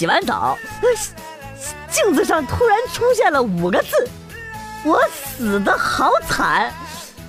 [0.00, 0.56] 洗完澡，
[1.90, 4.08] 镜子上突然出现了五个字
[4.82, 6.72] ：“我死的好惨。”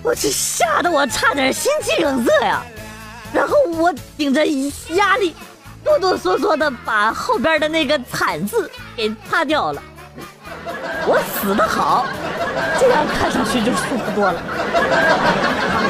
[0.02, 2.63] 我这吓得我差点心肌梗塞呀！
[3.34, 4.45] 然后我顶着
[4.95, 5.35] 压力，
[5.84, 9.84] 哆哆嗦嗦的把后边的那个“惨”字给擦掉了。
[11.05, 12.05] 我死的好，
[12.79, 14.41] 这样看上去就舒服多了。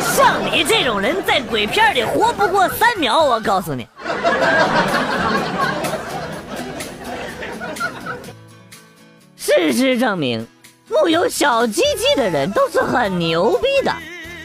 [0.02, 3.88] 像你这种人在鬼片里活不过三秒，我告诉你。
[9.44, 10.45] 事实证明，
[10.88, 13.92] 木有小鸡鸡的人都是很牛逼的，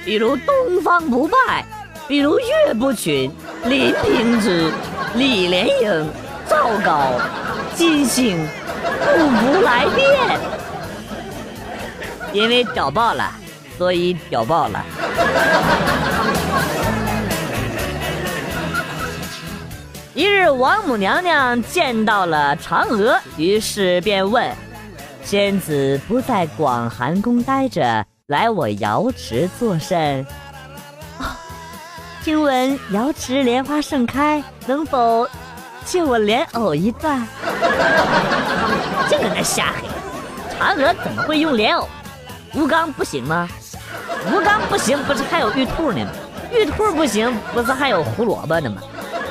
[0.07, 1.63] 比如东方不败，
[2.09, 3.31] 比如岳不群、
[3.67, 4.73] 林平之、
[5.15, 6.11] 李莲英、
[6.49, 7.13] 赵高、
[7.75, 8.39] 金星。
[8.99, 10.41] 不服来电，
[12.33, 13.31] 因为屌爆了，
[13.77, 14.83] 所以屌爆了。
[20.15, 24.51] 一日，王母娘娘见到了嫦娥，于是便问
[25.27, 30.25] ：“仙子不在广寒宫待着，来我瑶池作甚？”，
[32.23, 35.29] 听闻瑶池莲花盛开，能否？
[35.85, 37.27] 借我莲藕一段，
[39.09, 39.89] 净搁那瞎黑。
[40.61, 41.89] 嫦娥怎么会用莲藕？
[42.55, 43.49] 吴刚不行吗？
[44.33, 46.13] 吴刚不行，不是还有玉兔呢吗？
[46.53, 48.81] 玉兔不行，不是还有胡萝卜呢吗？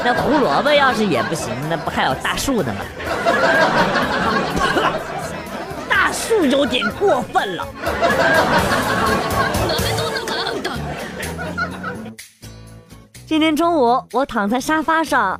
[0.03, 2.81] 那胡萝卜要是也不行，那不还有大树呢吗？
[6.27, 7.67] 是有点过分了。
[13.27, 15.39] 今天中午，我躺在沙发上。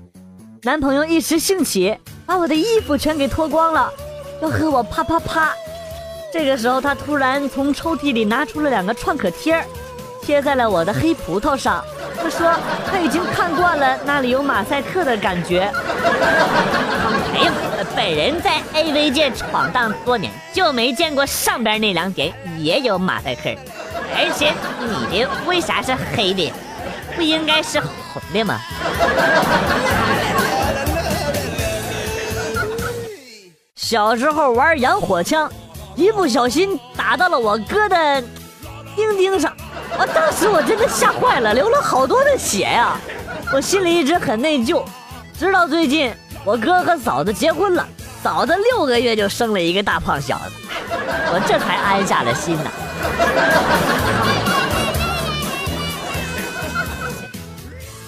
[0.62, 3.92] 男朋友一时兴起，把我的衣服全给脱光了，
[4.42, 5.52] 要和我啪啪啪。
[6.32, 9.66] 这个时候，他突然从抽屉里拿出了两个创可贴
[10.22, 11.84] 贴在了我的黑葡萄上。
[12.22, 12.54] 他说
[12.90, 15.72] 他已经看惯了那里有马赛克的感觉。
[17.34, 17.52] 哎呀，
[17.96, 23.54] 本人在 AV 界闯荡多年，就没见过上边那两点也有马赛克。
[24.18, 26.52] 而且你的为啥是黑的？
[27.16, 28.60] 不应该是红的吗？
[33.76, 35.50] 小时候玩洋火枪，
[35.96, 38.22] 一不小心打到了我哥的
[38.96, 39.56] 钉钉上，
[39.98, 42.98] 我当时我真的吓坏了，流了好多的血呀！
[43.54, 44.84] 我心里一直很内疚，
[45.40, 46.14] 直到最近
[46.44, 47.88] 我哥和嫂子结婚了，
[48.22, 50.52] 嫂子六个月就生了一个大胖小子，
[51.32, 52.72] 我这才安下了心呐。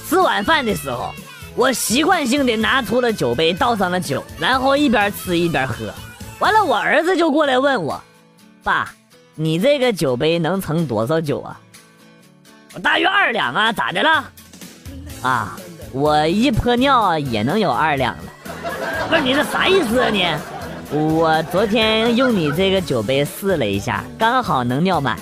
[0.09, 1.13] 吃晚饭的时候。
[1.55, 5.91] 我习惯性的拿出了酒杯，倒上了酒，然后一边吃一边喝。
[6.37, 7.99] 完了，我儿子就过来问我
[8.61, 8.93] ：“爸，
[9.33, 11.59] 你这个酒杯能盛多少酒啊？”
[12.83, 14.23] 大约二两啊，咋的了？
[15.23, 15.55] 啊，
[15.91, 18.23] 我一泼尿也能有二两了。
[19.09, 20.27] 不是你这啥意思啊你？
[20.89, 25.17] 我昨天用你这个酒杯试了一下，刚好能尿满。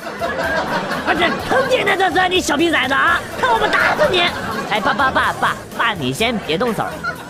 [1.05, 3.19] 不是坑爹呢，这是你小逼崽子啊！
[3.39, 4.21] 看我不打死你！
[4.71, 6.83] 哎，爸爸爸爸爸，你先别动手，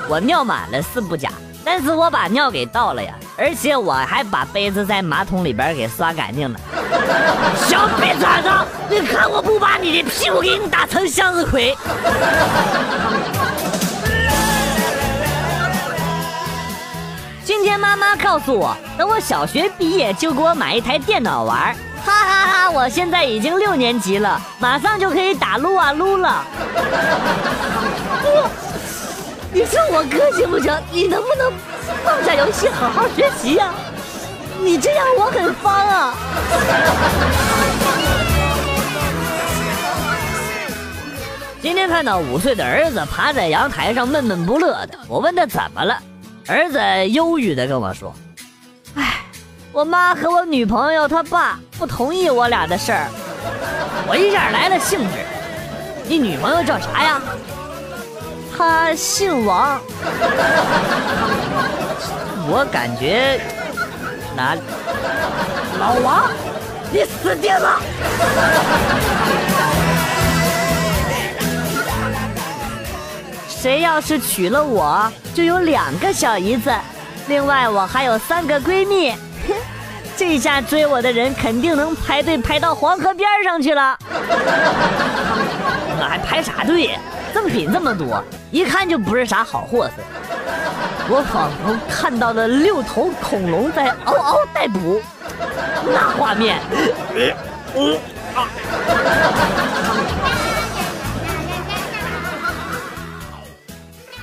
[0.09, 1.29] 我尿满了是不假，
[1.63, 6.59] 但是我把尿给倒了呀，而且我还把杯子在马桶里边给刷干净了。
[7.67, 8.49] 小逼崽子，
[8.89, 11.75] 你看我不把你的屁股给你打成向日葵！
[17.43, 21.75] 今天妈妈告诉我，等我小学毕业就给我买一台电脑玩。
[22.05, 22.69] 哈哈哈！
[22.69, 26.43] 我现在已经六年级了，马上就可以打撸啊撸了。
[29.55, 30.69] 你说我哥行不行？
[30.91, 31.49] 你能不能
[32.03, 33.73] 放下游戏，好好学习呀？
[34.59, 36.13] 你这样我很慌啊。
[41.61, 45.97] 今天看到五岁的儿子趴在阳台上闷闷不乐的，我问他怎么了，
[46.47, 48.13] 儿子忧郁的跟我说。
[48.95, 49.21] 哎
[49.71, 53.07] 我妈和我女朋友她爸不同意我俩的事儿，
[54.05, 55.19] 我一下来了兴致。
[56.07, 57.21] 你女朋友叫啥呀？
[58.57, 59.79] 她姓王。
[62.47, 63.41] 我感觉
[64.35, 64.55] 哪
[65.79, 66.31] 老王，
[66.91, 67.81] 你死定了！
[73.47, 76.71] 谁要是娶了我，就有两个小姨子，
[77.27, 79.13] 另外我还有三个闺蜜。
[80.15, 83.97] 这下追我的人肯定能排队排到黄河边上去了。
[85.99, 86.97] 那还排啥队？
[87.35, 89.95] 赠品这么多，一看就不是啥好货色。
[91.09, 95.01] 我仿佛看到了六头恐龙在嗷嗷待哺，
[95.85, 96.61] 那画面。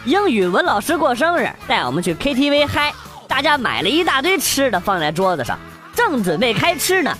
[0.07, 2.95] 英语文老师过生日，带我们去 KTV 嗨，
[3.29, 5.59] 大家买了一大堆吃的放在桌子上，
[5.95, 7.15] 正准备开吃呢，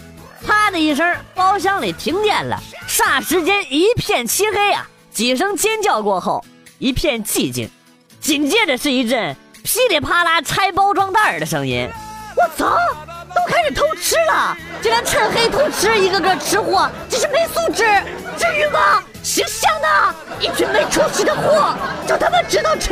[0.47, 4.89] 啪的一声，包厢里停电了，霎时间一片漆黑啊！
[5.13, 6.43] 几声尖叫过后，
[6.79, 7.69] 一片寂静，
[8.19, 11.87] 紧接着是一阵噼里啪啦拆包装袋的声音。
[12.35, 12.75] 我操！
[13.35, 17.85] 都开始偷吃了，竟然趁黑偷吃，一个个吃货，这是没素质，
[18.37, 19.03] 至于吗？
[19.23, 21.75] 识相的一群没出息的货，
[22.07, 22.91] 就他妈知道吃！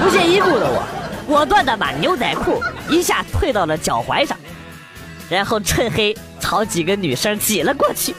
[0.00, 0.82] 不屑一顾的我，
[1.26, 4.36] 果断的把牛仔裤一下退到了脚踝上，
[5.28, 8.14] 然后趁黑朝几个女生挤了过去，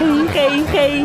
[0.00, 1.04] 嘿嘿嘿。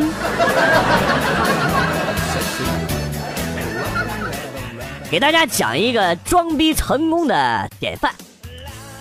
[5.11, 8.13] 给大家讲一个装逼成功的典范。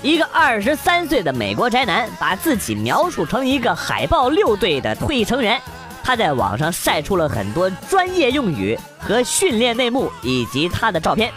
[0.03, 5.63] 一个二十三岁的美国宅男，把自己描述成一个海豹六队的退役成员。
[6.03, 11.33] 他在网上晒出了很多专业用语和训练内幕，以及他的照片。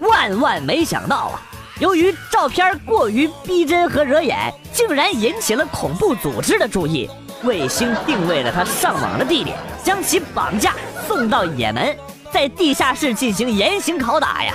[0.00, 1.40] 万万没想到啊！
[1.80, 7.08] 由于照片过于逼真和惹眼，竟然引起了恐怖组织的注意。
[7.44, 10.74] 卫星定位了他上网的地点，将其绑架
[11.06, 11.96] 送到也门，
[12.32, 14.52] 在地下室进行严刑拷打呀！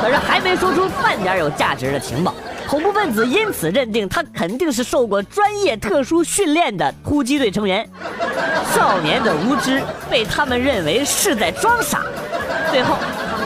[0.00, 2.34] 可是还没说出半点有价值的情报。
[2.68, 7.88] 恐怖分子因此认定他肯定是受过专业特殊训练的突击队成员。
[8.72, 12.02] 少年的无知被他们认为是在装傻。
[12.70, 12.96] 最后，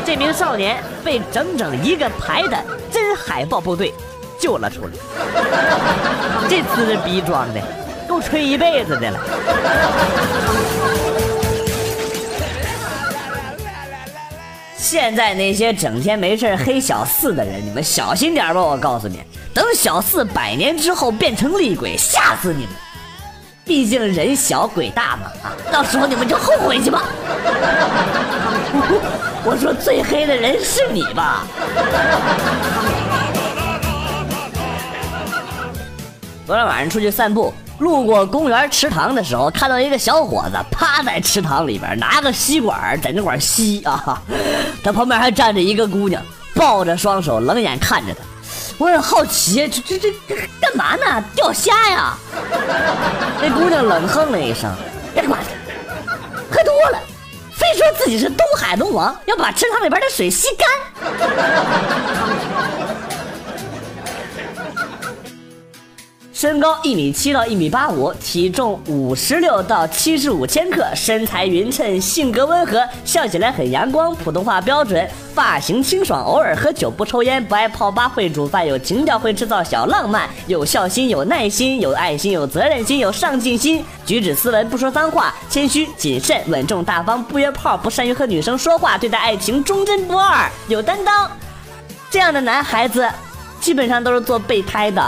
[0.05, 2.59] 这名少年被整整一个排的
[2.91, 3.95] 真海豹部队
[4.39, 4.91] 救了出来。
[6.47, 7.61] 这次逼装的，
[8.15, 9.19] 够吹一辈子的了。
[14.77, 18.61] 现在那些整天没事黑小四的人，你们小心点吧！
[18.61, 19.21] 我告诉你，
[19.53, 22.75] 等小四百年之后变成厉鬼，吓死你们！
[23.65, 25.33] 毕竟人小鬼大嘛，
[25.73, 27.03] 到时候你们就后悔去吧。
[29.45, 31.45] 我说最黑的人是你吧？
[36.47, 37.53] 昨天晚上出去散步。
[37.79, 44.23] 路过公园池塘的时候，看到一个小伙子趴在池塘里边，拿个吸管在那块吸啊。
[44.83, 46.23] 他旁边还站着一个姑娘，
[46.55, 48.21] 抱着双手，冷眼看着他。
[48.79, 50.13] 我很好奇，这这这
[50.61, 51.23] 干嘛呢？
[51.35, 52.15] 钓虾呀？
[53.41, 54.73] 那姑娘冷哼了一声
[55.15, 56.13] ：“别管他，
[56.51, 56.99] 喝多了，
[57.53, 60.69] 非说自己是东海龙王，要把池塘里边的水吸干。”
[66.35, 91.31] 身高一米七到一米八五，体重五十六到七十五千克，身材匀称，性格温和，笑起来很阳光，普通话标准，发型清爽，偶尔喝酒不抽烟，不爱泡吧，会煮饭，有情调，会制造小浪漫，有孝心，有耐心，有爱心，有责任心，有上进心，举止斯文，不说脏话，谦虚谨慎，稳重大方，不约炮，不善于和女生说话，对待爱情忠贞不二，有担当。
[92.11, 93.09] 这样的男孩子，
[93.65, 95.03] 基本上都是做备胎的。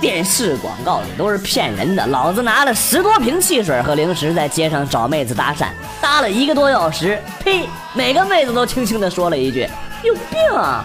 [0.00, 2.04] 电视广告里都是骗人的。
[2.08, 5.66] 老子拿了十多瓶汽水和零食在街上找妹子搭讪，
[6.00, 7.68] 搭了一个多小时，呸！
[7.94, 9.68] 每个妹子都轻轻的说了一句
[10.02, 10.84] ：“有病啊！”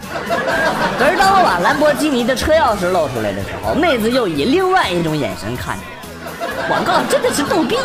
[1.00, 6.68] 可是当我把兰博基尼的车钥匙露出来的时候，妹子又以另外一种眼神看着我。
[6.68, 7.76] 广告真的是逗逼，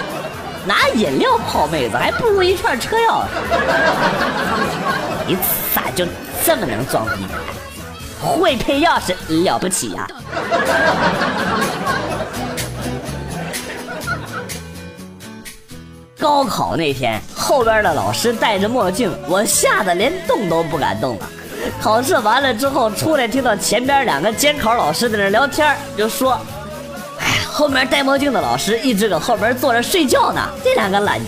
[0.66, 3.26] 拿饮料泡妹子还不如一串车钥匙。
[5.26, 5.36] 你
[5.74, 6.04] 咋就
[6.44, 7.26] 这么能装逼？
[8.20, 10.08] 会配钥匙了不起呀！
[16.18, 21.28] 高考那天，后边的老师戴着墨镜，我吓得连动都不敢动了。
[21.80, 26.40] 考试完了之后出来，听到前边两个监考老师在那聊天，就说：“，
[27.56, 31.26] 后面戴墨镜的老师一直搁后边坐着睡觉呢，这两个懒逼。”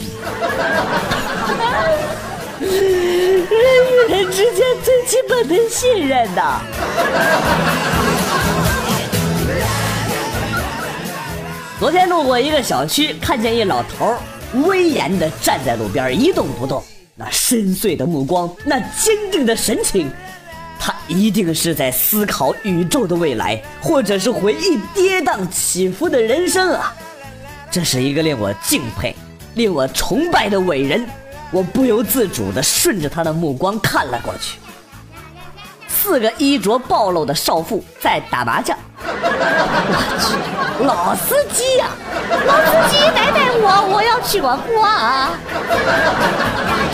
[2.60, 6.60] 人与人之间最基本的信任呐。
[11.80, 14.14] 昨天路过一个小区，看见一老头
[14.66, 20.10] 威严的站在路边一动不动，那深邃的目光，那坚定的神情，
[20.88, 26.94] 他一定是在思考宇宙的未来，或者是回忆跌宕起伏的人生啊！
[27.70, 29.14] 这是一个令我敬佩、
[29.52, 31.06] 令我崇拜的伟人。
[31.50, 34.58] 我不由自主地顺着他的目光看了过去，
[35.86, 38.74] 四个衣着暴露的少妇在打麻将。
[38.98, 40.34] 我去，
[40.86, 41.88] 老司机呀！
[42.46, 45.28] 老司机，带带我，我要去个花。
[46.66, 46.87] 唉，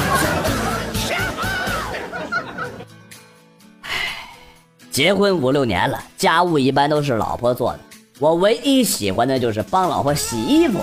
[4.95, 7.81] 结婚五六年了，家务一般都是老婆做的。
[8.21, 10.79] 我唯一喜欢的就是帮老婆洗衣服，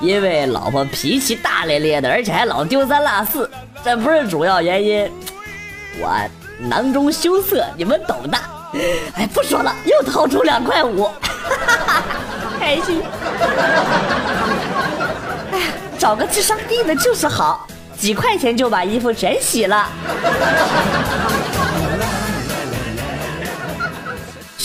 [0.00, 3.50] 因为老婆脾气大咧咧的，而且还老丢三落四，
[3.84, 5.12] 这不是主要原因。
[6.00, 6.10] 我
[6.58, 8.38] 囊中羞涩，你们懂的。
[9.12, 11.06] 哎，不说了，又掏出两块五，
[12.58, 13.02] 开心。
[15.52, 15.66] 哎呀，
[15.98, 17.66] 找个智商低的就是好，
[17.98, 19.86] 几块钱就把衣服全洗了。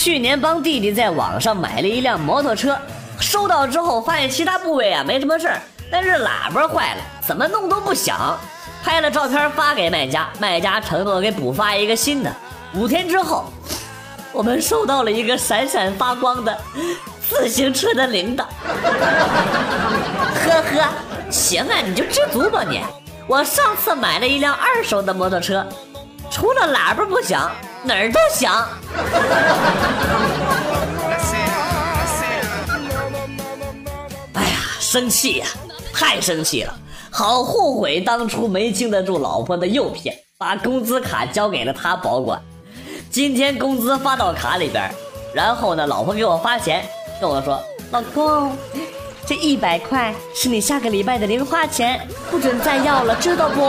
[0.06, 2.78] 去年帮弟弟在网上买了一辆摩托车，
[3.20, 5.60] 收到之后发现其他部位啊没什么事儿，
[5.92, 8.38] 但是喇叭坏了，怎么弄都不响。
[8.84, 12.32] 拍了照片发给卖家，卖家承诺给补发一个新的。
[12.76, 13.46] 五天之后，
[14.32, 16.56] 我们收到了一个闪闪发光的
[17.28, 18.46] 自行车的铃铛。
[20.46, 20.88] 呵呵，
[21.32, 22.80] 行啊，你就知足吧你。
[23.26, 25.66] 我上次买了一辆二手的摩托车，
[26.30, 27.50] 除了喇叭不响。
[27.86, 28.68] 哪儿都想。
[34.34, 35.46] 哎呀，生气呀，
[35.94, 36.74] 太生气了！
[37.12, 42.42] 好后悔当初没经得住老婆的诱骗，把工资卡交给了她保管。
[43.12, 44.92] 今天工资发到卡里边，
[45.32, 46.84] 然后呢，老婆给我发钱，
[47.22, 47.62] 跟我说
[47.92, 48.58] ：“老公，
[49.28, 53.62] 这一百块是你下个礼拜的零花钱，不准再要了，知道不？”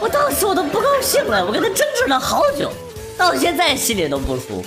[0.00, 2.70] 我当时我都不高兴了，我跟他争执了好久。
[3.18, 4.64] 到现在心里都不舒服，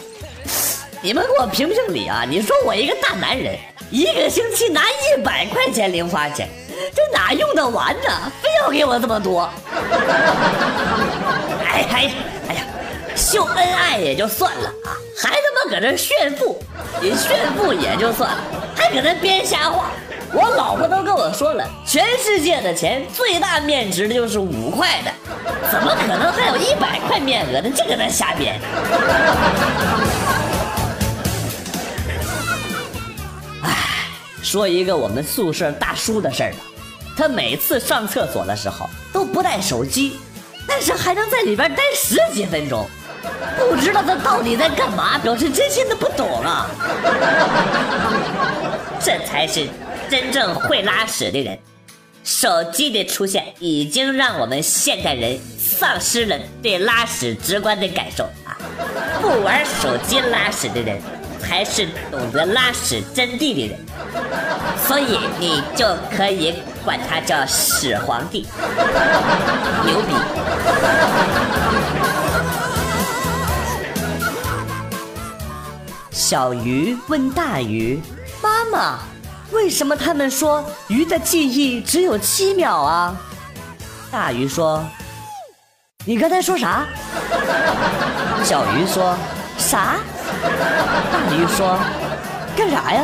[1.01, 2.25] 你们给我评评理啊！
[2.29, 3.58] 你说我一个大男人，
[3.89, 6.50] 一个星期拿一百块钱零花钱，
[6.93, 8.10] 这哪用得完呢？
[8.41, 9.50] 非要给我这么多！
[11.65, 12.12] 哎哎
[12.50, 12.62] 哎呀，
[13.15, 16.62] 秀恩爱也就算了啊，还他妈搁这炫富！
[17.01, 18.38] 你炫富也就算了，
[18.75, 19.91] 还搁那编瞎话。
[20.34, 20.75] 我老
[21.34, 25.12] 说了，全世界的钱最大面值的就是五块的，
[25.72, 27.70] 怎么可能还有一百块面额的？
[27.70, 28.60] 这个在瞎编。
[33.64, 33.70] 哎，
[34.44, 36.58] 说一个我们宿舍大叔的事儿吧，
[37.18, 40.20] 他每次上厕所的时候都不带手机，
[40.68, 42.88] 但是还能在里边待十几分钟，
[43.58, 46.70] 不知道他到底在干嘛，表示真心的不懂啊。
[49.04, 49.68] 这才是。
[50.12, 51.58] 真正会拉屎的人，
[52.22, 58.51] 手机的出现已经让我们现代人丧失了对拉屎直观的感受啊！
[59.22, 61.01] 不玩手机拉屎的人，
[61.39, 63.80] 才是懂得拉屎真谛的人，
[64.86, 68.46] 所以你就可以管他叫屎皇帝，
[69.86, 70.13] 牛逼！
[76.12, 77.98] 小鱼问大鱼
[78.44, 79.00] ：“妈妈。”
[79.51, 83.15] 为什么他们说鱼的记忆只有七秒啊？
[84.12, 84.84] 大鱼说
[86.05, 86.86] ：“你刚才说啥？”
[88.43, 89.15] 小鱼说
[89.58, 89.96] ：“啥？”
[91.12, 91.77] 大鱼说
[92.55, 93.03] ：“干啥呀？”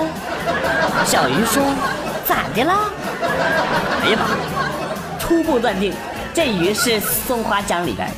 [1.06, 1.64] 小鱼说
[2.28, 2.90] ：“咋的啦？”
[4.04, 5.20] 哎呀妈！
[5.20, 5.94] 初步断定，
[6.34, 8.10] 这鱼是松花江里边，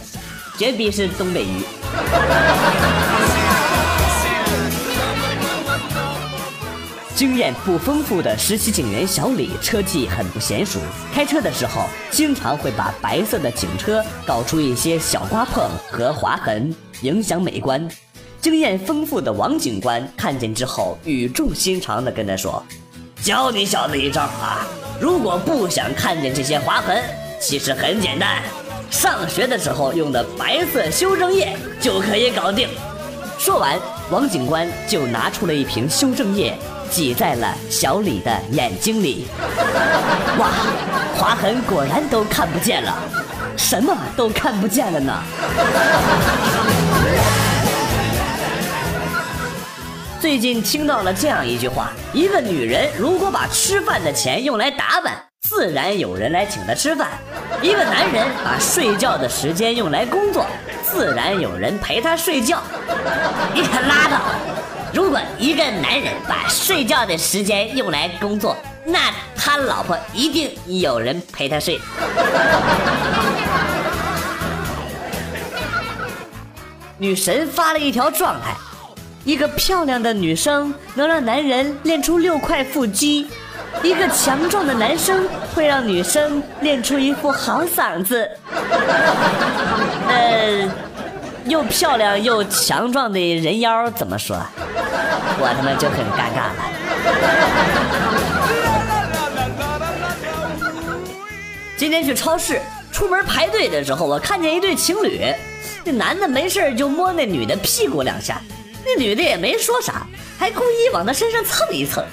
[0.57, 1.63] 绝逼是东北鱼。
[7.19, 10.79] 经验不丰富的实习警员小李车技很不娴熟，
[11.13, 17.85] 开车的时候经常会把白色的警车搞出一些小刮碰和划痕，影响美观。
[18.39, 22.63] 经验丰富的王警官看见之后，语重心长地跟他说
[23.21, 24.65] ：“教你小子一招啊！
[24.97, 27.03] 如果不想看见这些划痕，
[27.37, 28.41] 其实很简单，
[28.89, 32.69] 上学的时候用的白色修正液就可以搞定。”
[33.37, 33.77] 说完，
[34.09, 36.57] 王警官就拿出了一瓶修正液。
[36.89, 39.27] 挤在了小李的眼睛里，
[40.37, 40.49] 哇，
[41.15, 42.95] 划痕果然都看不见了，
[43.55, 45.23] 什么都看不见了呢。
[50.19, 55.13] 最近听到了这样一句话：一个女人如果把吃饭的钱用来打扮，
[55.47, 57.07] 自然有人来请她吃饭；
[57.61, 60.45] 一个男人把睡觉的时间用来工作，
[60.83, 62.61] 自然有人陪他睡觉。
[63.53, 64.58] 你可拉倒！
[64.93, 68.55] 如果一个男人把睡觉的时间用来工作，
[68.85, 71.79] 那他老婆一定有人陪他睡。
[76.97, 78.55] 女神发了一条状态：
[79.23, 83.27] 一个漂亮的女生能让男人练出六块腹肌，
[83.83, 88.29] 一个强壮的男生会让女生练出一副好嗓子。
[90.09, 90.67] 呃，
[91.49, 94.37] 又漂亮又强壮的人妖怎么说？
[95.41, 96.55] 我他妈就很尴尬了。
[101.75, 105.25] 今天去超市，出门排队的时候，我看见一对情侣，
[105.83, 108.39] 那男的没事就摸那女的屁股两下，
[108.85, 110.05] 那女的也没说啥，
[110.37, 112.03] 还故意往他身上蹭一蹭。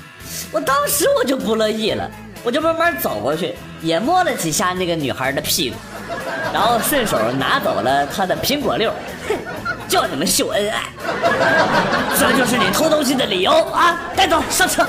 [0.50, 2.10] 我当时我就不乐意了，
[2.42, 5.76] 我就慢慢走过去，也摸了几下那个女孩的屁股，
[6.56, 8.90] 然后顺手拿走了她的苹果六。
[9.28, 9.36] 哼，
[9.86, 10.84] 叫你们秀恩爱，
[12.18, 14.00] 这就是你偷东西的理由啊！
[14.16, 14.86] 带走，上车。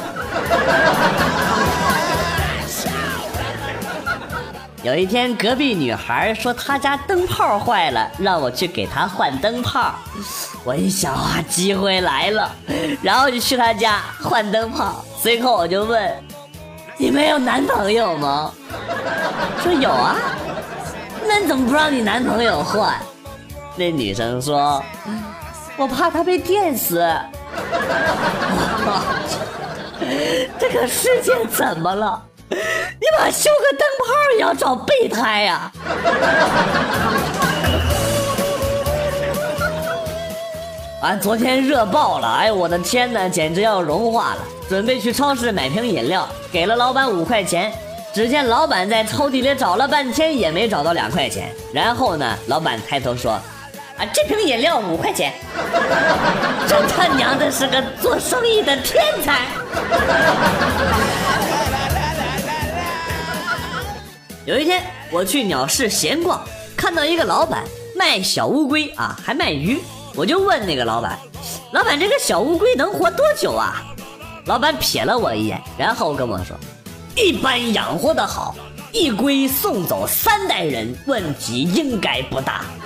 [4.82, 9.94] 有一天，隔壁女孩说她家灯泡坏了，让我去给她换灯泡。
[10.64, 12.50] 我一想啊，机会来了，
[13.02, 15.04] 然后就去她家换灯泡。
[15.22, 16.10] 随后我就问
[16.96, 18.54] ：“你没有男朋友吗？”
[19.62, 20.16] 说有啊。
[21.28, 22.96] 那你怎么不让你男朋友换？
[23.76, 24.82] 那女生说
[25.78, 27.06] ：“我怕他被电死。
[30.58, 32.24] ”这个世界怎么了？
[32.50, 32.58] 你
[33.20, 34.06] 把修个灯泡
[34.36, 35.72] 也要找备胎呀！
[41.02, 44.40] 俺昨天热爆了，哎呦我的天哪，简直要融化了！
[44.70, 47.72] 准备去超市买瓶饮料，给了老板五块钱。
[48.18, 51.54] 只见老板在抽屉里找了半天，也没找到两块钱。
[51.72, 53.34] 然后呢，老板抬头说
[53.96, 55.32] ：“啊，这瓶饮料五块钱。
[56.68, 59.42] ”这他娘的是个做生意的天才！
[64.46, 64.82] 有一天，
[65.12, 66.44] 我去鸟市闲逛，
[66.76, 69.80] 看到一个老板卖小乌龟啊，还卖鱼。
[70.16, 71.20] 我就问那个老板
[71.72, 73.76] ：“老板，这个小乌龟能活多久啊？”
[74.48, 76.58] 老板瞥了我一眼，然后跟我说
[77.18, 78.56] ：“一般养活的好，
[78.92, 82.64] 一龟送走三代人，问题应该不大。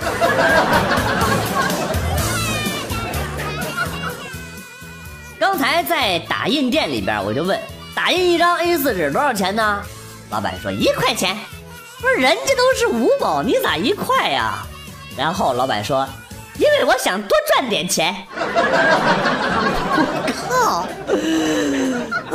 [5.38, 7.60] 刚才在打印店里边，我就问
[7.94, 9.82] ：“打印一张 A4 纸多少钱呢？”
[10.32, 11.36] 老板说：“一块钱。”
[12.00, 14.66] 不是人家都是五毛，你咋一块呀？
[15.14, 16.08] 然后老板说
[16.58, 18.14] ：“因为我想多赚点钱。”
[19.94, 20.06] 我
[20.48, 20.86] 靠！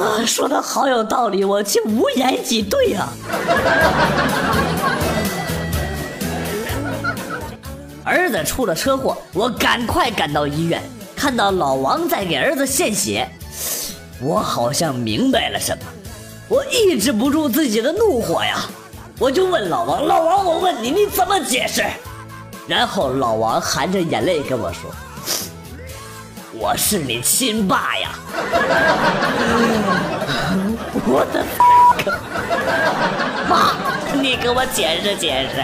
[0.01, 3.09] 啊，说的好有道理，我竟无言以对啊！
[8.03, 10.81] 儿子出了车祸，我赶快赶到医院，
[11.15, 13.27] 看到老王在给儿子献血，
[14.21, 15.83] 我好像明白了什么，
[16.47, 18.65] 我抑制不住自己的怒火呀！
[19.19, 21.83] 我就问老王，老王，我问你，你怎么解释？
[22.67, 24.91] 然后老王含着眼泪跟我说
[26.53, 28.09] ：“我是你亲爸呀！”
[31.07, 31.45] 我的
[33.47, 33.71] 妈，
[34.21, 35.63] 你给我解释解释。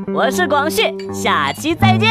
[0.13, 2.09] 我是广旭，下期再见。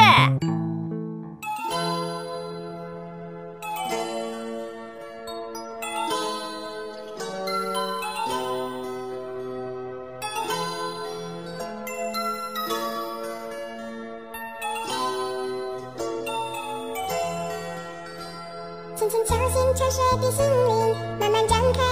[18.97, 21.90] 轻轻敲醒沉睡的心灵，慢慢张开。